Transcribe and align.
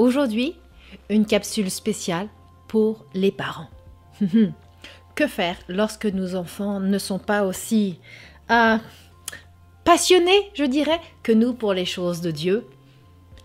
Aujourd'hui, 0.00 0.56
une 1.10 1.26
capsule 1.26 1.70
spéciale 1.70 2.30
pour 2.68 3.04
les 3.12 3.30
parents. 3.30 3.68
que 5.14 5.26
faire 5.26 5.58
lorsque 5.68 6.06
nos 6.06 6.36
enfants 6.36 6.80
ne 6.80 6.96
sont 6.96 7.18
pas 7.18 7.44
aussi 7.44 7.98
euh, 8.50 8.78
passionnés, 9.84 10.50
je 10.54 10.64
dirais, 10.64 10.98
que 11.22 11.32
nous 11.32 11.52
pour 11.52 11.74
les 11.74 11.84
choses 11.84 12.22
de 12.22 12.30
Dieu? 12.30 12.66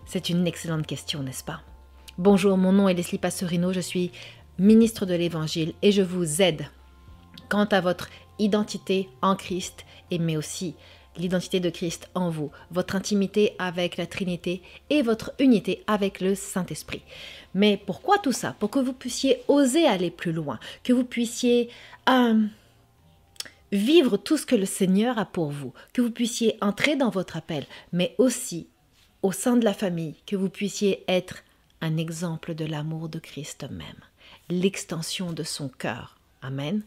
C'est 0.06 0.30
une 0.30 0.46
excellente 0.46 0.86
question, 0.86 1.22
n'est-ce 1.22 1.44
pas? 1.44 1.60
Bonjour, 2.16 2.56
mon 2.56 2.72
nom 2.72 2.88
est 2.88 2.94
Leslie 2.94 3.18
Passerino, 3.18 3.74
je 3.74 3.80
suis 3.80 4.10
ministre 4.58 5.04
de 5.04 5.14
l'Évangile 5.14 5.74
et 5.82 5.92
je 5.92 6.00
vous 6.00 6.40
aide 6.40 6.70
quant 7.50 7.66
à 7.66 7.82
votre 7.82 8.08
identité 8.38 9.10
en 9.20 9.36
Christ 9.36 9.84
et 10.10 10.18
mais 10.18 10.38
aussi 10.38 10.74
l'identité 11.18 11.60
de 11.60 11.70
Christ 11.70 12.08
en 12.14 12.30
vous, 12.30 12.50
votre 12.70 12.96
intimité 12.96 13.54
avec 13.58 13.96
la 13.96 14.06
Trinité 14.06 14.62
et 14.90 15.02
votre 15.02 15.32
unité 15.38 15.82
avec 15.86 16.20
le 16.20 16.34
Saint-Esprit. 16.34 17.02
Mais 17.54 17.80
pourquoi 17.84 18.18
tout 18.18 18.32
ça? 18.32 18.54
Pour 18.58 18.70
que 18.70 18.78
vous 18.78 18.92
puissiez 18.92 19.42
oser 19.48 19.86
aller 19.86 20.10
plus 20.10 20.32
loin, 20.32 20.58
que 20.84 20.92
vous 20.92 21.04
puissiez 21.04 21.70
euh, 22.08 22.44
vivre 23.72 24.16
tout 24.16 24.36
ce 24.36 24.46
que 24.46 24.56
le 24.56 24.66
Seigneur 24.66 25.18
a 25.18 25.24
pour 25.24 25.50
vous, 25.50 25.72
que 25.92 26.02
vous 26.02 26.10
puissiez 26.10 26.56
entrer 26.60 26.96
dans 26.96 27.10
votre 27.10 27.36
appel, 27.36 27.66
mais 27.92 28.14
aussi 28.18 28.68
au 29.22 29.32
sein 29.32 29.56
de 29.56 29.64
la 29.64 29.74
famille, 29.74 30.16
que 30.26 30.36
vous 30.36 30.50
puissiez 30.50 31.04
être 31.08 31.42
un 31.80 31.96
exemple 31.96 32.54
de 32.54 32.64
l'amour 32.64 33.08
de 33.08 33.18
Christ 33.18 33.66
même, 33.70 34.00
l'extension 34.48 35.32
de 35.32 35.42
son 35.42 35.68
cœur. 35.68 36.16
Amen. 36.42 36.82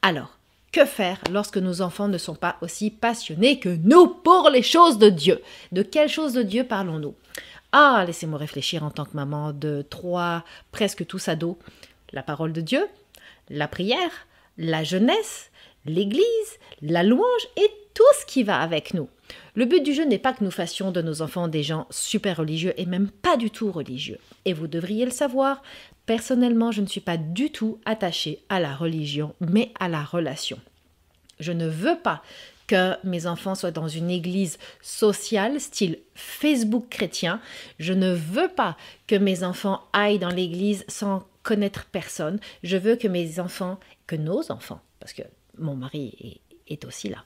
Alors, 0.00 0.38
que 0.72 0.84
faire 0.86 1.20
lorsque 1.30 1.58
nos 1.58 1.82
enfants 1.82 2.08
ne 2.08 2.18
sont 2.18 2.34
pas 2.34 2.56
aussi 2.62 2.90
passionnés 2.90 3.58
que 3.60 3.76
nous 3.84 4.08
pour 4.08 4.50
les 4.50 4.62
choses 4.62 4.98
de 4.98 5.10
Dieu? 5.10 5.40
De 5.70 5.82
quelles 5.82 6.08
choses 6.08 6.32
de 6.32 6.42
Dieu 6.42 6.64
parlons-nous? 6.64 7.14
Ah, 7.72 8.04
laissez-moi 8.06 8.38
réfléchir 8.38 8.82
en 8.82 8.90
tant 8.90 9.04
que 9.04 9.16
maman 9.16 9.52
de 9.52 9.84
trois, 9.88 10.44
presque 10.72 11.06
tous 11.06 11.28
ados. 11.28 11.56
La 12.12 12.22
parole 12.22 12.52
de 12.52 12.60
Dieu, 12.60 12.86
la 13.48 13.68
prière, 13.68 14.26
la 14.58 14.84
jeunesse, 14.84 15.50
l'Église, 15.86 16.24
la 16.80 17.02
louange 17.02 17.48
et 17.56 17.70
tout 17.94 18.02
ce 18.20 18.26
qui 18.26 18.42
va 18.42 18.60
avec 18.60 18.94
nous. 18.94 19.08
Le 19.54 19.64
but 19.64 19.82
du 19.82 19.94
jeu 19.94 20.04
n'est 20.04 20.18
pas 20.18 20.32
que 20.32 20.44
nous 20.44 20.50
fassions 20.50 20.90
de 20.90 21.02
nos 21.02 21.22
enfants 21.22 21.48
des 21.48 21.62
gens 21.62 21.86
super 21.90 22.38
religieux 22.38 22.72
et 22.76 22.86
même 22.86 23.10
pas 23.10 23.36
du 23.36 23.50
tout 23.50 23.70
religieux. 23.70 24.18
Et 24.44 24.52
vous 24.52 24.66
devriez 24.66 25.04
le 25.04 25.10
savoir, 25.10 25.62
personnellement, 26.06 26.72
je 26.72 26.80
ne 26.80 26.86
suis 26.86 27.00
pas 27.00 27.16
du 27.16 27.50
tout 27.50 27.78
attachée 27.84 28.42
à 28.48 28.60
la 28.60 28.74
religion, 28.74 29.34
mais 29.40 29.72
à 29.78 29.88
la 29.88 30.02
relation. 30.02 30.58
Je 31.42 31.52
ne 31.52 31.66
veux 31.66 31.98
pas 31.98 32.22
que 32.66 32.94
mes 33.04 33.26
enfants 33.26 33.54
soient 33.54 33.70
dans 33.70 33.88
une 33.88 34.10
église 34.10 34.58
sociale, 34.80 35.60
style 35.60 35.98
Facebook 36.14 36.88
chrétien. 36.88 37.40
Je 37.78 37.92
ne 37.92 38.12
veux 38.12 38.48
pas 38.48 38.76
que 39.06 39.16
mes 39.16 39.44
enfants 39.44 39.82
aillent 39.92 40.18
dans 40.18 40.30
l'église 40.30 40.84
sans 40.88 41.24
connaître 41.42 41.86
personne. 41.86 42.38
Je 42.62 42.76
veux 42.76 42.96
que 42.96 43.08
mes 43.08 43.40
enfants, 43.40 43.78
que 44.06 44.16
nos 44.16 44.50
enfants, 44.50 44.80
parce 45.00 45.12
que 45.12 45.22
mon 45.58 45.74
mari 45.74 46.40
est, 46.68 46.84
aussi 46.86 47.10
là, 47.10 47.18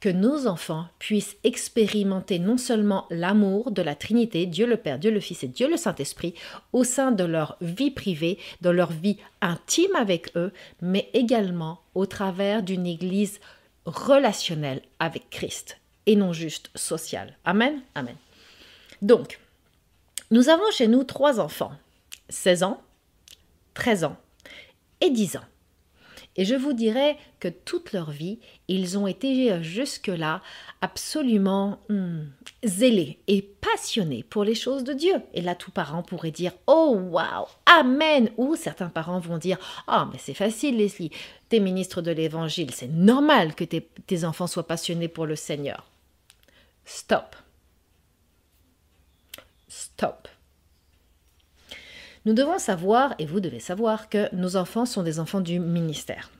que 0.00 0.10
nos 0.10 0.46
enfants 0.46 0.86
puissent 0.98 1.38
expérimenter 1.42 2.38
non 2.38 2.58
seulement 2.58 3.06
l'amour 3.08 3.70
de 3.70 3.80
la 3.80 3.94
Trinité, 3.94 4.44
Dieu 4.44 4.66
le 4.66 4.76
Père, 4.76 4.98
Dieu 4.98 5.10
le 5.10 5.20
Fils 5.20 5.42
et 5.42 5.48
Dieu 5.48 5.70
le 5.70 5.78
Saint-Esprit, 5.78 6.34
au 6.74 6.84
sein 6.84 7.10
de 7.10 7.24
leur 7.24 7.56
vie 7.62 7.90
privée, 7.90 8.38
dans 8.60 8.72
leur 8.72 8.92
vie 8.92 9.16
intime 9.40 9.96
avec 9.96 10.36
eux, 10.36 10.52
mais 10.82 11.08
également 11.14 11.80
au 11.94 12.04
travers 12.04 12.62
d'une 12.62 12.86
Église 12.86 13.40
relationnelle 13.86 14.82
avec 14.98 15.30
Christ 15.30 15.78
et 16.06 16.16
non 16.16 16.32
juste 16.32 16.70
sociale. 16.74 17.36
Amen? 17.44 17.82
Amen. 17.94 18.16
Donc, 19.02 19.38
nous 20.30 20.48
avons 20.48 20.70
chez 20.72 20.86
nous 20.86 21.04
trois 21.04 21.40
enfants, 21.40 21.72
16 22.28 22.62
ans, 22.62 22.82
13 23.74 24.04
ans 24.04 24.16
et 25.00 25.10
10 25.10 25.36
ans. 25.36 25.44
Et 26.40 26.46
je 26.46 26.54
vous 26.54 26.72
dirais 26.72 27.18
que 27.38 27.48
toute 27.48 27.92
leur 27.92 28.10
vie, 28.10 28.38
ils 28.66 28.96
ont 28.96 29.06
été 29.06 29.62
jusque-là 29.62 30.40
absolument 30.80 31.80
hmm, 31.90 32.22
zélés 32.64 33.18
et 33.26 33.42
passionnés 33.42 34.22
pour 34.22 34.42
les 34.42 34.54
choses 34.54 34.82
de 34.82 34.94
Dieu. 34.94 35.16
Et 35.34 35.42
là, 35.42 35.54
tout 35.54 35.70
parent 35.70 36.02
pourrait 36.02 36.30
dire 36.30 36.52
Oh, 36.66 36.98
waouh, 36.98 37.44
Amen 37.66 38.30
Ou 38.38 38.56
certains 38.56 38.88
parents 38.88 39.20
vont 39.20 39.36
dire 39.36 39.58
Oh, 39.86 40.04
mais 40.10 40.18
c'est 40.18 40.32
facile, 40.32 40.78
Leslie, 40.78 41.10
t'es 41.50 41.60
ministre 41.60 42.00
de 42.00 42.10
l'Évangile, 42.10 42.70
c'est 42.70 42.88
normal 42.88 43.54
que 43.54 43.64
tes 43.64 44.24
enfants 44.24 44.46
soient 44.46 44.66
passionnés 44.66 45.08
pour 45.08 45.26
le 45.26 45.36
Seigneur. 45.36 45.90
Stop. 46.86 47.36
Stop. 49.68 50.26
Nous 52.26 52.34
devons 52.34 52.58
savoir, 52.58 53.14
et 53.18 53.26
vous 53.26 53.40
devez 53.40 53.60
savoir, 53.60 54.08
que 54.08 54.34
nos 54.34 54.56
enfants 54.56 54.84
sont 54.84 55.02
des 55.02 55.20
enfants 55.20 55.40
du 55.40 55.58
ministère. 55.58 56.30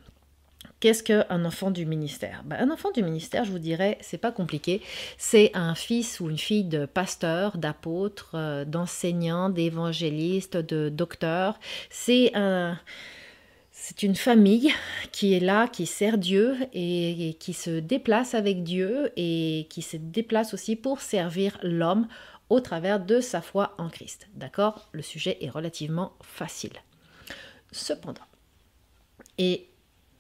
Qu'est-ce 0.81 1.03
qu'un 1.03 1.45
enfant 1.45 1.71
du 1.71 1.85
ministère? 1.85 2.43
Ben, 2.47 2.57
Un 2.59 2.71
enfant 2.71 2.91
du 2.91 3.03
ministère, 3.03 3.45
je 3.45 3.51
vous 3.51 3.59
dirais, 3.59 3.99
c'est 4.01 4.19
pas 4.19 4.33
compliqué. 4.33 4.81
C'est 5.19 5.51
un 5.53 5.75
fils 5.75 6.21
ou 6.21 6.31
une 6.31 6.39
fille 6.39 6.65
de 6.65 6.87
pasteur, 6.87 7.59
d'apôtre, 7.59 8.31
euh, 8.35 8.65
d'enseignant, 8.65 9.51
d'évangéliste, 9.51 10.57
de 10.57 10.89
docteur. 10.89 11.61
C'est 11.91 12.33
un. 12.35 12.79
C'est 13.73 14.03
une 14.03 14.15
famille 14.15 14.71
qui 15.11 15.33
est 15.33 15.41
là, 15.41 15.67
qui 15.67 15.87
sert 15.87 16.19
Dieu 16.19 16.55
et, 16.75 17.37
qui 17.41 17.55
se 17.55 17.81
déplace 17.81 18.35
avec 18.35 18.63
Dieu 18.63 19.11
et 19.17 19.67
qui 19.71 19.81
se 19.81 19.97
déplace 19.97 20.53
aussi 20.53 20.77
pour 20.77 21.01
servir 21.01 21.59
l'homme 21.63 22.07
au 22.51 22.61
travers 22.61 23.01
de 23.01 23.21
sa 23.21 23.41
foi 23.41 23.75
en 23.79 23.89
Christ. 23.89 24.29
D'accord? 24.35 24.89
Le 24.93 25.03
sujet 25.03 25.39
est 25.41 25.51
relativement 25.51 26.13
facile. 26.23 26.73
Cependant, 27.73 28.21
et 29.39 29.69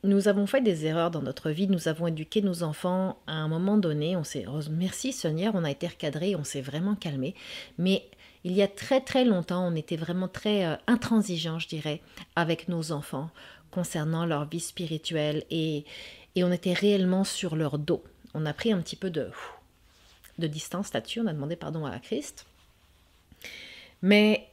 nous 0.02 0.28
avons 0.28 0.46
fait 0.46 0.62
des 0.62 0.86
erreurs 0.86 1.10
dans 1.10 1.20
notre 1.20 1.50
vie, 1.50 1.68
nous 1.68 1.88
avons 1.88 2.06
éduqué 2.06 2.40
nos 2.40 2.62
enfants 2.62 3.18
à 3.26 3.34
un 3.34 3.48
moment 3.48 3.76
donné, 3.76 4.16
on 4.16 4.24
s'est 4.24 4.46
merci 4.70 5.12
Seigneur, 5.12 5.54
on 5.54 5.64
a 5.64 5.70
été 5.70 5.86
recadré, 5.86 6.36
on 6.36 6.44
s'est 6.44 6.62
vraiment 6.62 6.94
calmé, 6.94 7.34
mais 7.76 8.08
il 8.44 8.52
y 8.52 8.62
a 8.62 8.68
très 8.68 9.02
très 9.02 9.24
longtemps, 9.24 9.66
on 9.66 9.74
était 9.74 9.96
vraiment 9.96 10.28
très 10.28 10.64
euh, 10.64 10.76
intransigeant, 10.86 11.58
je 11.58 11.68
dirais, 11.68 12.00
avec 12.34 12.68
nos 12.68 12.92
enfants 12.92 13.28
concernant 13.70 14.24
leur 14.24 14.48
vie 14.48 14.60
spirituelle 14.60 15.44
et, 15.50 15.84
et 16.34 16.44
on 16.44 16.52
était 16.52 16.72
réellement 16.72 17.24
sur 17.24 17.54
leur 17.54 17.78
dos. 17.78 18.02
On 18.32 18.46
a 18.46 18.54
pris 18.54 18.72
un 18.72 18.80
petit 18.80 18.96
peu 18.96 19.10
de 19.10 19.30
de 20.40 20.46
distance 20.46 20.92
là-dessus, 20.92 21.20
on 21.20 21.26
a 21.26 21.32
demandé 21.32 21.56
pardon 21.56 21.86
à 21.86 21.98
Christ. 21.98 22.46
Mais 24.02 24.48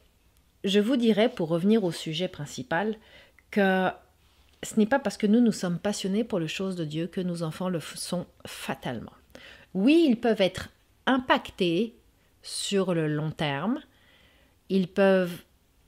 je 0.63 0.79
vous 0.79 0.97
dirais, 0.97 1.29
pour 1.29 1.49
revenir 1.49 1.83
au 1.83 1.91
sujet 1.91 2.27
principal, 2.27 2.95
que 3.51 3.89
ce 4.63 4.77
n'est 4.77 4.85
pas 4.85 4.99
parce 4.99 5.17
que 5.17 5.27
nous, 5.27 5.39
nous 5.39 5.51
sommes 5.51 5.79
passionnés 5.79 6.23
pour 6.23 6.39
les 6.39 6.47
choses 6.47 6.75
de 6.75 6.85
Dieu 6.85 7.07
que 7.07 7.21
nos 7.21 7.43
enfants 7.43 7.69
le 7.69 7.79
sont 7.79 8.25
fatalement. 8.45 9.13
Oui, 9.73 10.05
ils 10.09 10.19
peuvent 10.19 10.41
être 10.41 10.69
impactés 11.05 11.95
sur 12.41 12.93
le 12.93 13.07
long 13.07 13.31
terme, 13.31 13.79
ils 14.69 14.87
peuvent 14.87 15.43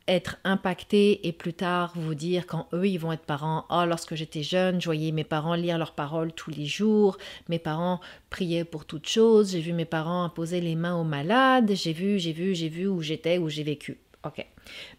être 0.09 0.37
impactés 0.43 1.27
et 1.27 1.31
plus 1.31 1.53
tard 1.53 1.93
vous 1.95 2.15
dire 2.15 2.47
quand 2.47 2.67
eux 2.73 2.87
ils 2.87 2.97
vont 2.97 3.11
être 3.11 3.25
parents, 3.25 3.65
oh 3.69 3.85
lorsque 3.85 4.15
j'étais 4.15 4.43
jeune, 4.43 4.81
je 4.81 4.85
voyais 4.85 5.11
mes 5.11 5.23
parents 5.23 5.53
lire 5.53 5.77
leurs 5.77 5.93
paroles 5.93 6.33
tous 6.33 6.49
les 6.49 6.65
jours, 6.65 7.17
mes 7.47 7.59
parents 7.59 8.01
priaient 8.29 8.63
pour 8.63 8.85
toutes 8.85 9.07
choses, 9.07 9.51
j'ai 9.51 9.61
vu 9.61 9.71
mes 9.71 9.85
parents 9.85 10.23
imposer 10.23 10.61
les 10.61 10.75
mains 10.75 10.95
aux 10.95 11.03
malades, 11.03 11.71
j'ai 11.73 11.93
vu, 11.93 12.17
j'ai 12.17 12.33
vu, 12.33 12.55
j'ai 12.55 12.69
vu 12.69 12.87
où 12.87 13.01
j'étais, 13.01 13.37
où 13.37 13.49
j'ai 13.49 13.63
vécu. 13.63 13.99
Ok. 14.25 14.45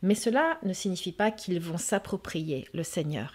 Mais 0.02 0.14
cela 0.14 0.58
ne 0.62 0.72
signifie 0.72 1.12
pas 1.12 1.30
qu'ils 1.30 1.60
vont 1.60 1.76
s'approprier 1.76 2.66
le 2.72 2.84
Seigneur. 2.84 3.34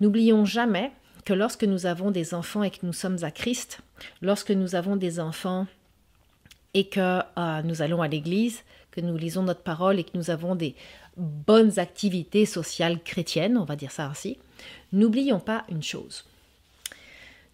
N'oublions 0.00 0.44
jamais 0.44 0.92
que 1.24 1.34
lorsque 1.34 1.64
nous 1.64 1.86
avons 1.86 2.12
des 2.12 2.32
enfants 2.32 2.62
et 2.62 2.70
que 2.70 2.86
nous 2.86 2.92
sommes 2.92 3.18
à 3.22 3.30
Christ, 3.32 3.80
lorsque 4.22 4.52
nous 4.52 4.76
avons 4.76 4.96
des 4.96 5.18
enfants 5.18 5.66
et 6.74 6.88
que 6.88 7.20
euh, 7.38 7.62
nous 7.62 7.82
allons 7.82 8.00
à 8.00 8.08
l'église, 8.08 8.62
que 8.96 9.00
nous 9.02 9.16
lisons 9.16 9.42
notre 9.42 9.62
parole 9.62 9.98
et 9.98 10.04
que 10.04 10.16
nous 10.16 10.30
avons 10.30 10.54
des 10.54 10.74
bonnes 11.16 11.78
activités 11.78 12.46
sociales 12.46 13.02
chrétiennes, 13.02 13.58
on 13.58 13.64
va 13.64 13.76
dire 13.76 13.90
ça 13.90 14.06
ainsi, 14.06 14.38
n'oublions 14.92 15.40
pas 15.40 15.64
une 15.68 15.82
chose. 15.82 16.24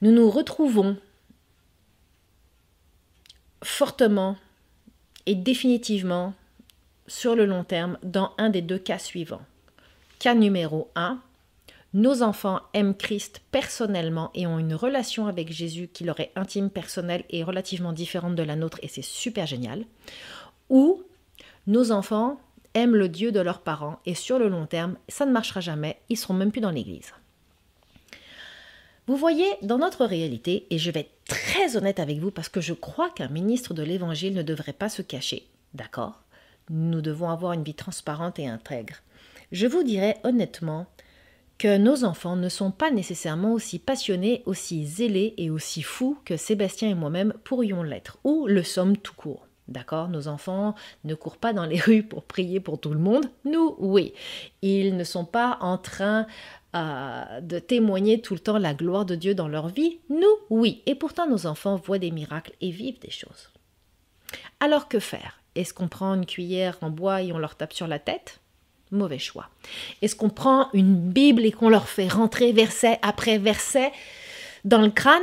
Nous 0.00 0.12
nous 0.12 0.31
retrouvons 0.31 0.97
fortement 3.62 4.37
et 5.27 5.35
définitivement 5.35 6.35
sur 7.06 7.35
le 7.35 7.47
long 7.47 7.65
terme 7.65 7.99
dans 8.03 8.33
un 8.38 8.50
des 8.50 8.62
deux 8.62 8.79
cas 8.79 8.99
suivants. 8.99 9.43
Cas 10.19 10.35
numéro 10.35 10.91
1, 10.95 11.21
nos 11.95 12.23
enfants 12.23 12.61
aiment 12.73 12.97
Christ 12.97 13.43
personnellement 13.50 14.31
et 14.35 14.47
ont 14.47 14.59
une 14.59 14.75
relation 14.75 15.27
avec 15.27 15.53
Jésus 15.53 15.88
qui 15.93 16.05
leur 16.05 16.21
est 16.21 16.33
intime, 16.37 16.71
personnelle 16.71 17.25
et 17.31 17.43
relativement 17.43 17.93
différente 17.93 18.35
de 18.35 18.43
la 18.43 18.56
nôtre 18.56 18.79
et 18.83 18.88
c'est 18.88 19.03
super 19.03 19.47
génial. 19.47 19.85
Ou 20.71 21.03
nos 21.67 21.93
enfants 21.93 22.41
aiment 22.75 22.97
le 22.97 23.09
Dieu 23.09 23.32
de 23.32 23.41
leurs 23.41 23.61
parents 23.61 24.00
et 24.06 24.14
sur 24.14 24.38
le 24.38 24.49
long 24.49 24.67
terme, 24.67 24.97
ça 25.09 25.26
ne 25.26 25.32
marchera 25.32 25.61
jamais, 25.61 25.99
ils 26.09 26.17
seront 26.17 26.35
même 26.35 26.53
plus 26.53 26.61
dans 26.61 26.70
l'église. 26.70 27.12
Vous 29.06 29.17
voyez, 29.17 29.47
dans 29.62 29.79
notre 29.79 30.05
réalité, 30.05 30.67
et 30.70 30.79
je 30.79 30.91
vais 30.91 31.00
être 31.00 31.25
très 31.26 31.76
honnête 31.76 31.99
avec 31.99 32.19
vous 32.19 32.31
parce 32.31 32.49
que 32.49 32.61
je 32.61 32.73
crois 32.73 33.11
qu'un 33.11 33.29
ministre 33.29 33.75
de 33.75 33.82
l'Évangile 33.82 34.35
ne 34.35 34.43
devrait 34.43 34.73
pas 34.73 34.88
se 34.88 35.03
cacher, 35.03 35.47
d'accord? 35.75 36.23
Nous 36.70 37.00
devons 37.00 37.29
avoir 37.29 37.53
une 37.53 37.64
vie 37.64 37.75
transparente 37.75 38.38
et 38.38 38.47
intègre. 38.47 38.94
Je 39.50 39.67
vous 39.67 39.82
dirais 39.82 40.19
honnêtement 40.23 40.87
que 41.59 41.76
nos 41.76 42.05
enfants 42.05 42.37
ne 42.37 42.49
sont 42.49 42.70
pas 42.70 42.91
nécessairement 42.91 43.53
aussi 43.53 43.79
passionnés, 43.79 44.43
aussi 44.47 44.87
zélés 44.87 45.35
et 45.37 45.50
aussi 45.50 45.82
fous 45.82 46.19
que 46.25 46.37
Sébastien 46.37 46.88
et 46.88 46.94
moi-même 46.94 47.35
pourrions 47.44 47.82
l'être, 47.82 48.19
ou 48.25 48.47
le 48.47 48.62
sommes 48.62 48.97
tout 48.97 49.14
court. 49.14 49.47
D'accord? 49.73 50.09
Nos 50.09 50.29
enfants 50.29 50.75
ne 51.05 51.15
courent 51.15 51.39
pas 51.39 51.53
dans 51.53 51.65
les 51.65 51.81
rues 51.81 52.03
pour 52.03 52.23
prier 52.23 52.61
pour 52.61 52.79
tout 52.79 52.93
le 52.93 52.99
monde. 52.99 53.27
Nous, 53.45 53.75
oui. 53.79 54.13
Ils 54.61 54.97
ne 54.97 55.05
sont 55.05 55.25
pas 55.25 55.59
en 55.61 55.79
train 55.79 56.27
euh, 56.77 57.41
de 57.41 57.59
témoigner 57.59 58.21
tout 58.21 58.35
le 58.35 58.41
temps 58.41 58.59
la 58.59 58.75
gloire 58.75 59.05
de 59.05 59.15
Dieu 59.15 59.35
dans 59.35 59.49
leur 59.49 59.69
vie. 59.69 59.99
Nous, 60.11 60.37
oui. 60.51 60.83
Et 60.87 60.95
pourtant, 60.95 61.29
nos 61.29 61.47
enfants 61.47 61.77
voient 61.77 61.99
des 61.99 62.11
miracles 62.11 62.53
et 62.61 62.71
vivent 62.71 63.01
des 63.01 63.11
choses. 63.11 63.51
Alors 64.61 64.89
que 64.89 65.01
faire? 65.01 65.41
Est-ce 65.55 65.75
qu'on 65.75 65.89
prend 65.89 66.15
une 66.15 66.27
cuillère 66.27 66.79
en 66.81 66.91
bois 66.91 67.23
et 67.23 67.33
on 67.33 67.39
leur 67.39 67.57
tape 67.57 67.73
sur 67.73 67.87
la 67.87 67.99
tête? 67.99 68.41
Mauvais 68.91 69.19
choix. 69.19 69.49
Est-ce 70.03 70.17
qu'on 70.17 70.31
prend 70.31 70.69
une 70.73 71.11
Bible 71.11 71.45
et 71.45 71.53
qu'on 71.53 71.69
leur 71.71 71.89
fait 71.89 72.09
rentrer 72.09 72.53
verset 72.53 72.99
après 73.03 73.39
verset 73.39 73.91
dans 74.65 74.83
le 74.83 74.91
crâne? 74.91 75.23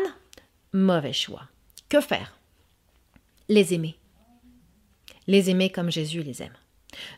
Mauvais 0.74 1.14
choix. 1.14 1.44
Que 1.88 2.02
faire? 2.02 2.38
Les 3.48 3.74
aimer 3.74 3.96
les 5.30 5.52
aimer 5.52 5.70
comme 5.70 5.92
Jésus 5.92 6.24
les 6.24 6.42
aime. 6.42 6.58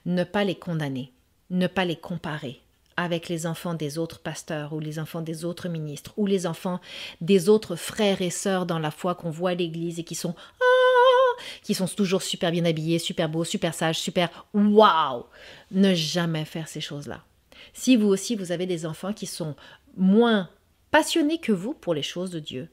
Ne 0.05 0.25
pas 0.25 0.43
les 0.43 0.55
condamner, 0.55 1.13
ne 1.49 1.65
pas 1.67 1.85
les 1.85 1.95
comparer 1.95 2.59
avec 2.97 3.29
les 3.29 3.47
enfants 3.47 3.73
des 3.73 3.97
autres 3.97 4.19
pasteurs 4.19 4.73
ou 4.73 4.81
les 4.81 4.99
enfants 4.99 5.21
des 5.21 5.45
autres 5.45 5.69
ministres 5.69 6.13
ou 6.17 6.25
les 6.25 6.45
enfants 6.45 6.81
des 7.21 7.47
autres 7.47 7.77
frères 7.77 8.21
et 8.21 8.29
sœurs 8.29 8.65
dans 8.65 8.79
la 8.79 8.91
foi 8.91 9.15
qu'on 9.15 9.29
voit 9.29 9.51
à 9.51 9.55
l'église 9.55 9.97
et 9.97 10.03
qui 10.03 10.15
sont 10.15 10.35
ah, 10.59 11.41
qui 11.63 11.73
sont 11.73 11.87
toujours 11.87 12.21
super 12.21 12.51
bien 12.51 12.65
habillés, 12.65 12.99
super 12.99 13.29
beaux, 13.29 13.45
super 13.45 13.73
sages, 13.73 13.99
super 13.99 14.45
waouh. 14.53 15.23
Ne 15.71 15.93
jamais 15.93 16.43
faire 16.43 16.67
ces 16.67 16.81
choses-là. 16.81 17.23
Si 17.71 17.95
vous 17.95 18.07
aussi 18.07 18.35
vous 18.35 18.51
avez 18.51 18.65
des 18.65 18.85
enfants 18.85 19.13
qui 19.13 19.25
sont 19.25 19.55
moins 19.95 20.49
passionnés 20.91 21.37
que 21.37 21.53
vous 21.53 21.73
pour 21.73 21.93
les 21.93 22.03
choses 22.03 22.31
de 22.31 22.39
Dieu, 22.39 22.67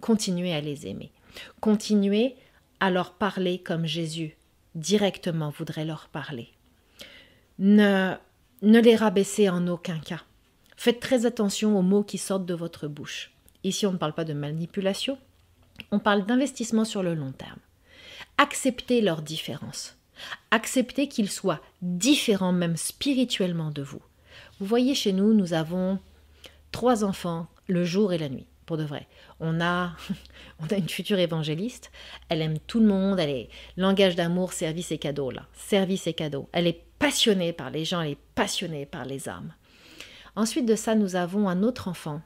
continuez 0.00 0.52
à 0.52 0.60
les 0.60 0.88
aimer. 0.88 1.12
Continuez 1.60 2.34
à 2.80 2.90
leur 2.90 3.12
parler 3.12 3.60
comme 3.60 3.86
Jésus 3.86 4.36
directement 4.74 5.50
voudrait 5.50 5.84
leur 5.84 6.08
parler. 6.08 6.48
Ne, 7.58 8.14
ne 8.62 8.80
les 8.80 8.96
rabaissez 8.96 9.48
en 9.48 9.66
aucun 9.68 9.98
cas. 9.98 10.22
Faites 10.76 11.00
très 11.00 11.26
attention 11.26 11.78
aux 11.78 11.82
mots 11.82 12.02
qui 12.02 12.18
sortent 12.18 12.46
de 12.46 12.54
votre 12.54 12.88
bouche. 12.88 13.32
Ici, 13.64 13.86
on 13.86 13.92
ne 13.92 13.98
parle 13.98 14.14
pas 14.14 14.24
de 14.24 14.32
manipulation, 14.32 15.18
on 15.90 15.98
parle 15.98 16.26
d'investissement 16.26 16.84
sur 16.84 17.02
le 17.02 17.14
long 17.14 17.32
terme. 17.32 17.58
Acceptez 18.38 19.00
leurs 19.00 19.22
différences. 19.22 19.96
Acceptez 20.50 21.08
qu'ils 21.08 21.30
soient 21.30 21.60
différents 21.80 22.52
même 22.52 22.76
spirituellement 22.76 23.70
de 23.70 23.82
vous. 23.82 24.02
Vous 24.58 24.66
voyez, 24.66 24.94
chez 24.94 25.12
nous, 25.12 25.34
nous 25.34 25.52
avons 25.52 25.98
trois 26.70 27.04
enfants 27.04 27.46
le 27.68 27.84
jour 27.84 28.12
et 28.12 28.18
la 28.18 28.28
nuit 28.28 28.46
de 28.76 28.84
vrai. 28.84 29.06
On 29.40 29.60
a, 29.60 29.92
on 30.60 30.66
a 30.66 30.76
une 30.76 30.88
future 30.88 31.18
évangéliste, 31.18 31.90
elle 32.28 32.42
aime 32.42 32.58
tout 32.58 32.80
le 32.80 32.86
monde, 32.86 33.18
elle 33.20 33.30
est 33.30 33.48
langage 33.76 34.16
d'amour, 34.16 34.52
service 34.52 34.92
et 34.92 34.98
cadeau 34.98 35.30
là, 35.30 35.46
service 35.52 36.06
et 36.06 36.14
cadeau. 36.14 36.48
Elle 36.52 36.66
est 36.66 36.82
passionnée 36.98 37.52
par 37.52 37.70
les 37.70 37.84
gens, 37.84 38.00
elle 38.00 38.12
est 38.12 38.18
passionnée 38.34 38.86
par 38.86 39.04
les 39.04 39.28
âmes. 39.28 39.52
Ensuite 40.36 40.66
de 40.66 40.76
ça, 40.76 40.94
nous 40.94 41.16
avons 41.16 41.48
un 41.48 41.62
autre 41.62 41.88
enfant 41.88 42.22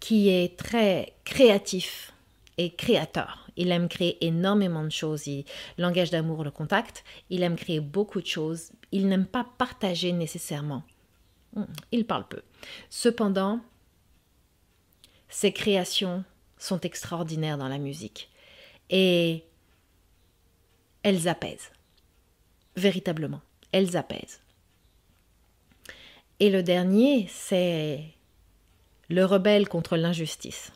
qui 0.00 0.28
est 0.28 0.56
très 0.56 1.14
créatif 1.24 2.12
et 2.56 2.70
créateur. 2.70 3.48
Il 3.56 3.70
aime 3.72 3.88
créer 3.88 4.24
énormément 4.24 4.84
de 4.84 4.90
choses. 4.90 5.26
Il, 5.26 5.44
langage 5.78 6.10
d'amour, 6.10 6.44
le 6.44 6.50
contact. 6.50 7.04
Il 7.30 7.42
aime 7.42 7.56
créer 7.56 7.80
beaucoup 7.80 8.20
de 8.20 8.26
choses. 8.26 8.70
Il 8.92 9.08
n'aime 9.08 9.26
pas 9.26 9.46
partager 9.58 10.12
nécessairement. 10.12 10.82
Hmm, 11.54 11.64
il 11.92 12.06
parle 12.06 12.26
peu. 12.28 12.42
Cependant, 12.90 13.60
ses 15.28 15.52
créations 15.52 16.24
sont 16.58 16.80
extraordinaires 16.80 17.58
dans 17.58 17.68
la 17.68 17.78
musique. 17.78 18.30
Et 18.90 19.44
elles 21.02 21.28
apaisent. 21.28 21.70
Véritablement, 22.76 23.40
elles 23.72 23.96
apaisent. 23.96 24.40
Et 26.40 26.50
le 26.50 26.62
dernier, 26.62 27.26
c'est 27.28 28.04
le 29.08 29.24
rebelle 29.24 29.68
contre 29.68 29.96
l'injustice 29.96 30.72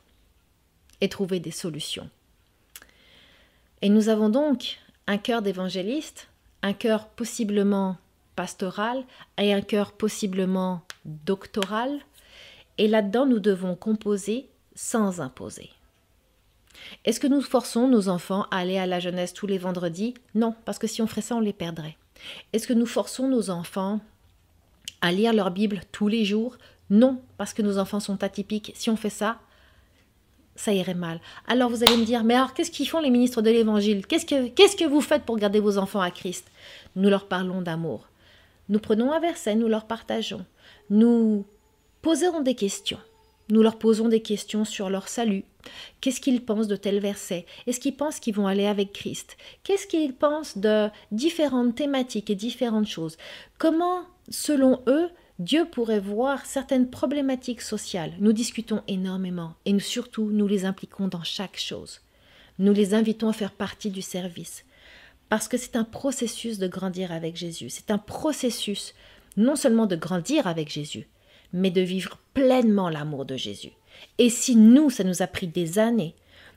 et 1.01 1.09
trouver 1.09 1.41
des 1.41 1.51
solutions. 1.51 2.09
Et 3.83 3.89
nous 3.89 4.09
avons 4.09 4.29
donc 4.29 4.79
un 5.07 5.19
cœur 5.19 5.43
d'évangéliste, 5.43 6.29
un 6.63 6.73
cœur 6.73 7.09
possiblement 7.09 7.97
pastoral 8.37 9.05
et 9.39 9.53
un 9.53 9.61
cœur 9.61 9.93
possiblement 9.93 10.83
doctoral, 11.05 12.01
et 12.82 12.88
là-dedans, 12.88 13.26
nous 13.26 13.38
devons 13.38 13.76
composer 13.76 14.49
sans 14.75 15.20
imposer. 15.20 15.70
Est-ce 17.05 17.20
que 17.20 17.29
nous 17.29 17.40
forçons 17.40 17.87
nos 17.87 18.08
enfants 18.08 18.46
à 18.50 18.56
aller 18.56 18.76
à 18.76 18.87
la 18.87 18.99
jeunesse 18.99 19.32
tous 19.32 19.46
les 19.46 19.56
vendredis? 19.56 20.14
Non, 20.34 20.56
parce 20.64 20.81
que 20.81 20.88
si 20.88 21.00
on 21.00 21.06
ferait 21.06 21.20
ça, 21.20 21.37
on 21.37 21.40
les 21.40 21.52
perdrait. 21.52 21.96
Est-ce 22.52 22.67
que 22.67 22.73
nous 22.73 22.87
forçons 22.87 23.29
nos 23.29 23.50
enfants 23.50 24.00
à 25.00 25.12
lire 25.12 25.32
leur 25.32 25.52
Bible 25.52 25.82
tous 25.93 26.08
les 26.08 26.25
jours? 26.25 26.56
Non, 26.90 27.20
parce 27.38 27.55
que 27.55 27.62
nos 27.62 27.79
enfants 27.79 28.00
sont 28.00 28.25
atypiques. 28.25 28.73
Si 28.75 28.90
on 28.90 28.96
fait 28.96 29.11
ça, 29.11 29.38
ça 30.56 30.73
irait 30.73 30.94
mal. 30.94 31.20
Alors 31.46 31.70
vous 31.70 31.84
allez 31.84 31.96
me 31.96 32.05
dire, 32.05 32.25
mais 32.25 32.34
alors 32.34 32.52
qu'est-ce 32.52 32.73
qu'ils 32.73 32.88
font 32.88 32.99
les 32.99 33.11
ministres 33.11 33.43
de 33.43 33.50
l'Évangile? 33.50 34.08
Qu'est-ce 34.08 34.26
que, 34.26 34.88
vous 34.88 35.00
faites 35.00 35.23
pour 35.23 35.37
garder 35.37 35.61
vos 35.61 35.79
enfants 35.79 36.00
à 36.00 36.11
Christ? 36.11 36.50
Nous 36.96 37.11
leur 37.11 37.29
parlons 37.29 37.62
d'amour. 37.62 38.08
Nous 38.69 38.81
prenons 38.81 39.12
un 39.12 39.20
verset, 39.20 39.55
nous 39.55 39.69
leur 39.69 39.84
partageons. 39.84 40.44
Nous 40.90 41.44
poseront 42.03 42.41
des 42.41 42.55
questions. 42.55 42.99
Nous 43.49 43.63
leur 43.63 43.79
posons 43.79 44.09
des 44.09 44.23
questions 44.23 44.65
sur 44.65 44.91
leur 44.91 45.09
salut. 45.09 45.45
Qu'est-ce 46.01 46.21
qu'ils 46.21 46.45
pensent 46.45 46.69
de 46.69 46.77
tel 46.77 47.01
verset 47.01 47.47
Est-ce 47.67 47.81
qu'ils 47.81 47.97
pensent 47.97 48.21
qu'ils 48.21 48.35
vont 48.35 48.47
aller 48.47 48.67
avec 48.67 48.93
Christ? 48.93 49.37
Qu'est-ce 49.63 49.87
qu'ils 49.87 50.15
pensent 50.15 50.59
de 50.59 50.89
différentes 51.11 51.75
thématiques 51.75 52.31
et 52.31 52.35
différentes 52.35 52.87
choses? 52.87 53.17
Comment, 53.59 54.03
selon 54.29 54.83
eux, 54.87 55.09
Dieu 55.39 55.67
pourrait 55.71 56.01
voir 56.01 56.47
certaines 56.47 56.89
problématiques 56.91 57.63
sociales? 57.63 58.13
Nous 58.21 58.33
discutons 58.33 58.83
énormément 58.89 59.55
et 59.65 59.73
nous, 59.73 59.81
surtout 59.81 60.31
nous 60.31 60.47
les 60.47 60.65
impliquons 60.65 61.09
dans 61.09 61.25
chaque 61.25 61.59
chose. 61.59 62.01
Nous 62.59 62.73
les 62.73 62.95
invitons 62.95 63.29
à 63.29 63.33
faire 63.33 63.53
partie 63.53 63.91
du 63.91 64.03
service. 64.03 64.65
Parce 65.29 65.49
que 65.49 65.57
c'est 65.57 65.77
un 65.77 65.85
processus 65.85 66.59
de 66.59 66.69
grandir 66.69 67.13
avec 67.13 67.37
Jésus. 67.37 67.71
C'est 67.71 67.91
un 67.91 67.99
processus 67.99 68.94
non 69.37 69.56
seulement 69.56 69.87
de 69.87 69.97
grandir 69.97 70.47
avec 70.47 70.71
Jésus, 70.71 71.09
mais 71.53 71.71
de 71.71 71.81
vivre 71.81 72.19
pleinement 72.35 72.89
l'amour 72.89 73.25
de 73.25 73.37
Jésus. 73.37 73.73
Et 74.19 74.31
si 74.31 74.56
nous, 74.56 74.91
ça 74.91 75.05
nous 75.05 75.23
a 75.23 75.27
pris 75.27 75.47
des 75.47 75.79
années, 75.79 76.15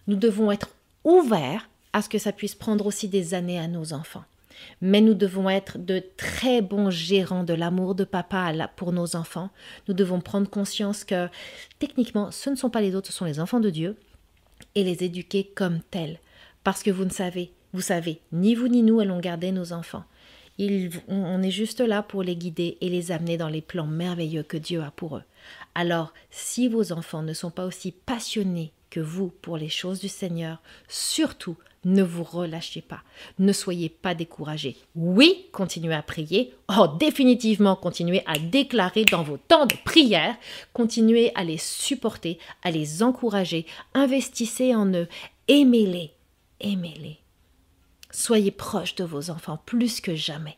nous 0.08 0.16
devons 0.16 0.52
être 0.52 0.70
ouverts 1.04 1.70
à 1.94 2.02
ce 2.02 2.10
que 2.10 2.18
ça 2.18 2.32
puisse 2.32 2.56
prendre 2.56 2.86
aussi 2.86 3.08
des 3.08 3.34
années 3.34 3.60
à 3.60 3.68
nos 3.68 3.94
enfants. 3.94 4.24
Mais 4.82 5.02
nous 5.02 5.14
devons 5.14 5.50
être 5.50 5.78
de 5.78 6.02
très 6.18 6.62
bons 6.62 6.90
gérants 6.90 7.44
de 7.44 7.54
l'amour 7.54 7.94
de 7.94 8.04
papa 8.04 8.54
pour 8.76 8.94
nos 8.94 9.16
enfants. 9.16 9.50
Nous 9.88 9.94
devons 9.94 10.22
prendre 10.22 10.50
conscience 10.50 11.04
que 11.04 11.28
techniquement, 11.80 12.32
ce 12.32 12.50
ne 12.50 12.56
sont 12.56 12.70
pas 12.70 12.82
les 12.82 12.96
autres, 12.96 13.08
ce 13.08 13.14
sont 13.14 13.26
les 13.26 13.40
enfants 13.40 13.60
de 13.60 13.70
Dieu, 13.70 13.98
et 14.76 14.84
les 14.84 15.04
éduquer 15.04 15.52
comme 15.56 15.82
tels. 15.92 16.20
Parce 16.64 16.84
que 16.84 16.92
vous 16.92 17.06
ne 17.06 17.10
savez, 17.10 17.52
vous 17.74 17.82
savez, 17.82 18.22
ni 18.32 18.56
vous 18.56 18.68
ni 18.68 18.82
nous 18.82 19.00
allons 19.00 19.20
garder 19.20 19.52
nos 19.52 19.74
enfants 19.74 20.06
on 20.58 21.44
est 21.44 21.52
juste 21.52 21.82
là 21.82 22.02
pour 22.02 22.24
les 22.24 22.36
guider 22.36 22.78
et 22.82 22.90
les 22.90 23.12
amener 23.12 23.38
dans 23.38 23.50
les 23.50 23.62
plans 23.62 23.88
merveilleux 23.88 24.44
que 24.44 24.58
Dieu 24.58 24.82
a 24.82 24.92
pour 24.92 25.18
eux. 25.18 25.24
Alors, 25.74 26.14
si 26.32 26.68
vos 26.68 26.92
enfants 26.92 27.24
ne 27.24 27.34
sont 27.34 27.52
pas 27.52 27.66
aussi 27.66 27.92
passionnés 27.92 28.72
que 28.90 29.02
vous 29.02 29.28
pour 29.42 29.58
les 29.58 29.70
choses 29.70 30.00
du 30.00 30.08
Seigneur, 30.08 30.62
surtout 30.88 31.58
ne 31.84 32.02
vous 32.02 32.24
relâchez 32.24 32.82
pas, 32.82 33.04
ne 33.38 33.54
soyez 33.54 33.90
pas 33.90 34.16
découragés. 34.16 34.78
Oui, 34.96 35.46
continuez 35.52 35.94
à 35.94 36.02
prier, 36.02 36.54
oh 36.70 36.88
définitivement 37.00 37.76
continuez 37.76 38.24
à 38.26 38.40
déclarer 38.40 39.06
dans 39.06 39.22
vos 39.22 39.38
temps 39.38 39.68
de 39.68 39.76
prière, 39.84 40.36
continuez 40.74 41.32
à 41.36 41.44
les 41.44 41.58
supporter, 41.58 42.40
à 42.64 42.72
les 42.72 43.04
encourager, 43.04 43.66
investissez 43.94 44.74
en 44.74 44.92
eux, 44.94 45.08
aimez-les, 45.48 46.12
aimez-les. 46.60 47.20
Soyez 48.16 48.52
proches 48.52 48.96
de 48.96 49.04
vos 49.04 49.30
enfants 49.30 49.60
plus 49.66 50.00
que 50.00 50.16
jamais. 50.16 50.58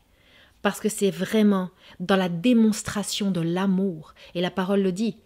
Parce 0.61 0.79
que 0.79 0.89
c'est 0.89 1.09
vraiment 1.09 1.71
dans 1.99 2.15
la 2.15 2.29
démonstration 2.29 3.31
de 3.31 3.41
l'amour, 3.41 4.13
et 4.35 4.41
la 4.41 4.51
parole 4.51 4.81
le 4.81 4.91
dit, 4.91 5.17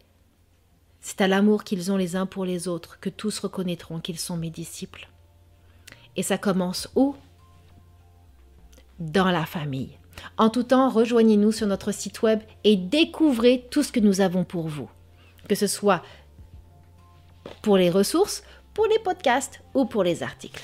c'est 1.02 1.20
à 1.20 1.28
l'amour 1.28 1.66
qu'ils 1.66 1.92
ont 1.92 1.98
les 1.98 2.16
uns 2.16 2.26
pour 2.26 2.46
les 2.46 2.70
autres 2.70 3.02
que 3.02 3.10
tous 3.10 3.40
reconnaîtront 3.40 4.00
qu'ils 4.00 4.18
sont 4.18 4.38
mes 4.38 4.50
disciples. 4.50 5.10
Et 6.16 6.24
ça 6.24 6.38
commence 6.38 6.88
où? 6.96 7.18
Dans 8.98 9.30
la 9.30 9.46
famille. 9.46 9.98
En 10.38 10.50
tout 10.50 10.64
temps, 10.64 10.88
rejoignez-nous 10.88 11.52
sur 11.52 11.68
notre 11.68 11.92
site 11.92 12.22
web 12.22 12.40
et 12.64 12.78
découvrez 12.78 13.68
tout 13.72 13.84
ce 13.84 13.92
que 13.92 14.00
nous 14.00 14.22
avons 14.22 14.46
pour 14.46 14.70
vous. 14.70 14.90
Que 15.50 15.56
ce 15.56 15.68
soit 15.68 16.02
pour 17.62 17.76
les 17.76 17.90
ressources, 17.90 18.42
pour 18.74 18.86
les 18.86 19.00
podcasts 19.00 19.62
ou 19.74 19.84
pour 19.84 20.06
les 20.06 20.24
articles. 20.24 20.64